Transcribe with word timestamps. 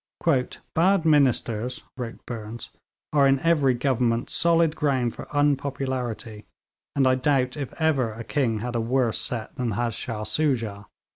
'Bad 0.73 1.05
ministers,' 1.05 1.83
wrote 1.95 2.25
Burnes, 2.25 2.71
'are 3.13 3.27
in 3.27 3.39
every 3.41 3.75
government 3.75 4.31
solid 4.31 4.75
ground 4.75 5.13
for 5.13 5.27
unpopularity; 5.31 6.45
and 6.95 7.07
I 7.07 7.13
doubt 7.13 7.55
if 7.55 7.71
ever 7.79 8.11
a 8.13 8.23
king 8.23 8.61
had 8.61 8.73
a 8.75 8.81
worse 8.81 9.19
set 9.19 9.55
than 9.57 9.73
has 9.73 9.93
Shah 9.93 10.23
Soojah.' 10.23 10.87